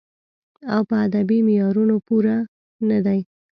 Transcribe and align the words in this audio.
او 0.73 0.81
پۀ 0.89 0.95
ادبې 1.05 1.37
معيارونو 1.47 1.95
پوره 2.07 2.37
نۀ 2.87 2.99
دی 3.05 3.19